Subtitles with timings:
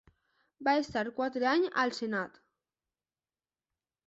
[0.67, 2.41] Va estar quatre anys al senat.